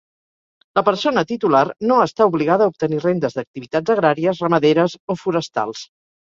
[0.77, 5.87] La persona titular no està obligada a obtenir rendes d'activitats agràries, ramaderes o forestals.